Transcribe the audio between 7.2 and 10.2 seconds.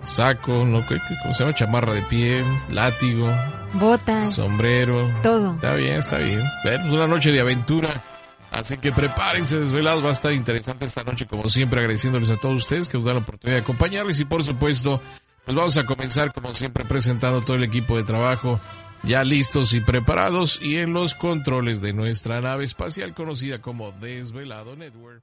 de aventura. Así que prepárense desvelados, va a